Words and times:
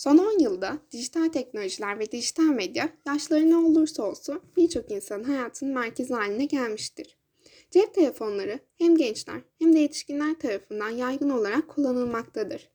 Son 0.00 0.18
10 0.18 0.38
yılda 0.38 0.78
dijital 0.92 1.28
teknolojiler 1.28 1.98
ve 1.98 2.12
dijital 2.12 2.44
medya 2.44 2.88
yaşları 3.06 3.50
ne 3.50 3.56
olursa 3.56 4.02
olsun 4.02 4.40
birçok 4.56 4.90
insanın 4.90 5.24
hayatının 5.24 5.74
merkezi 5.74 6.14
haline 6.14 6.44
gelmiştir. 6.44 7.18
Cep 7.70 7.94
telefonları 7.94 8.58
hem 8.78 8.96
gençler 8.96 9.40
hem 9.58 9.74
de 9.74 9.78
yetişkinler 9.78 10.38
tarafından 10.38 10.88
yaygın 10.88 11.30
olarak 11.30 11.68
kullanılmaktadır. 11.68 12.70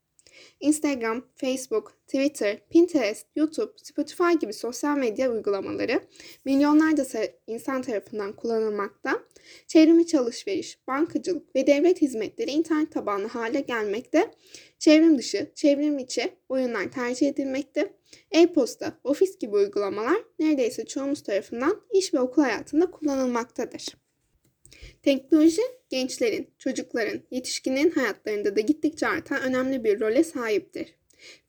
Instagram, 0.60 1.24
Facebook, 1.36 1.94
Twitter, 2.08 2.60
Pinterest, 2.70 3.28
YouTube, 3.36 3.72
Spotify 3.78 4.40
gibi 4.42 4.54
sosyal 4.54 4.98
medya 4.98 5.32
uygulamaları 5.32 6.00
milyonlarca 6.46 7.04
sa- 7.04 7.32
insan 7.48 7.82
tarafından 7.82 8.34
kullanılmakta. 8.34 9.24
Çevrimiçi 9.68 10.20
alışveriş, 10.20 10.88
bankacılık 10.88 11.56
ve 11.56 11.68
devlet 11.68 12.02
hizmetleri 12.02 12.52
internet 12.52 12.92
tabanlı 12.92 13.28
hale 13.28 13.60
gelmekte. 13.60 14.32
Çevrim 14.80 15.18
dışı, 15.18 15.52
çevrim 15.56 16.00
içi 16.00 16.34
oyunlar 16.50 16.92
tercih 16.92 17.28
edilmekte. 17.28 17.94
E-posta, 18.32 19.00
ofis 19.04 19.40
gibi 19.40 19.56
uygulamalar 19.56 20.18
neredeyse 20.40 20.86
çoğumuz 20.86 21.24
tarafından 21.24 21.82
iş 21.94 22.14
ve 22.14 22.20
okul 22.20 22.42
hayatında 22.42 22.92
kullanılmaktadır. 22.92 24.05
Teknoloji 25.06 25.62
gençlerin, 25.90 26.50
çocukların, 26.60 27.22
yetişkinlerin 27.32 27.92
hayatlarında 27.92 28.56
da 28.56 28.60
gittikçe 28.60 29.08
artan 29.08 29.42
önemli 29.42 29.84
bir 29.84 30.00
role 30.00 30.24
sahiptir. 30.24 30.96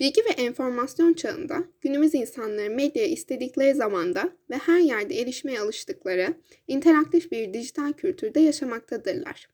Bilgi 0.00 0.20
ve 0.24 0.42
enformasyon 0.42 1.14
çağında 1.14 1.64
günümüz 1.80 2.14
insanları 2.14 2.70
medyaya 2.70 3.08
istedikleri 3.08 3.74
zamanda 3.74 4.32
ve 4.50 4.56
her 4.56 4.78
yerde 4.78 5.20
erişmeye 5.20 5.60
alıştıkları 5.60 6.34
interaktif 6.68 7.32
bir 7.32 7.54
dijital 7.54 7.92
kültürde 7.92 8.40
yaşamaktadırlar. 8.40 9.48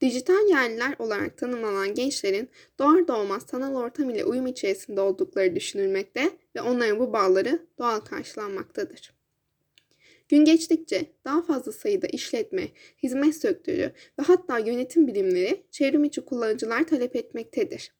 Dijital 0.00 0.48
yerliler 0.48 0.94
olarak 0.98 1.38
tanımlanan 1.38 1.94
gençlerin 1.94 2.48
doğar 2.78 3.08
doğmaz 3.08 3.42
sanal 3.42 3.76
ortam 3.76 4.10
ile 4.10 4.24
uyum 4.24 4.46
içerisinde 4.46 5.00
oldukları 5.00 5.56
düşünülmekte 5.56 6.30
ve 6.56 6.60
onların 6.60 6.98
bu 6.98 7.12
bağları 7.12 7.66
doğal 7.78 8.00
karşılanmaktadır. 8.00 9.21
Gün 10.28 10.44
geçtikçe 10.44 11.06
daha 11.24 11.42
fazla 11.42 11.72
sayıda 11.72 12.06
işletme, 12.06 12.68
hizmet 13.02 13.34
sektörü 13.34 13.92
ve 14.18 14.22
hatta 14.22 14.58
yönetim 14.58 15.06
birimleri 15.06 15.62
çevrimiçi 15.70 16.20
kullanıcılar 16.20 16.86
talep 16.86 17.16
etmektedir. 17.16 17.92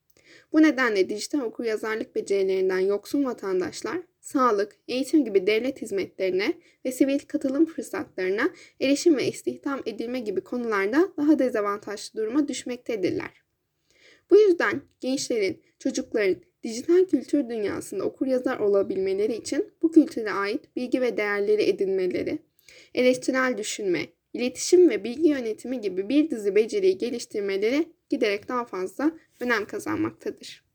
Bu 0.52 0.62
nedenle 0.62 1.08
dijital 1.08 1.40
okuryazarlık 1.40 2.14
becerilerinden 2.14 2.78
yoksun 2.78 3.24
vatandaşlar, 3.24 3.98
sağlık, 4.20 4.76
eğitim 4.88 5.24
gibi 5.24 5.46
devlet 5.46 5.82
hizmetlerine 5.82 6.54
ve 6.84 6.92
sivil 6.92 7.18
katılım 7.18 7.66
fırsatlarına 7.66 8.50
erişim 8.80 9.16
ve 9.16 9.28
istihdam 9.28 9.82
edilme 9.86 10.20
gibi 10.20 10.40
konularda 10.40 11.12
daha 11.16 11.38
dezavantajlı 11.38 12.20
duruma 12.20 12.48
düşmektedirler. 12.48 13.42
Bu 14.30 14.36
yüzden 14.36 14.82
gençlerin, 15.00 15.62
çocukların 15.78 16.36
dijital 16.64 17.04
kültür 17.04 17.48
dünyasında 17.48 18.04
okuryazar 18.04 18.58
olabilmeleri 18.58 19.36
için 19.36 19.70
bu 19.82 19.92
kültüre 19.92 20.32
ait 20.32 20.76
bilgi 20.76 21.00
ve 21.00 21.16
değerleri 21.16 21.62
edinmeleri, 21.62 22.38
eleştirel 22.94 23.58
düşünme, 23.58 24.06
iletişim 24.32 24.90
ve 24.90 25.04
bilgi 25.04 25.28
yönetimi 25.28 25.80
gibi 25.80 26.08
bir 26.08 26.30
dizi 26.30 26.54
beceriyi 26.54 26.98
geliştirmeleri 26.98 27.88
giderek 28.10 28.48
daha 28.48 28.64
fazla 28.64 29.12
önem 29.40 29.66
kazanmaktadır. 29.66 30.71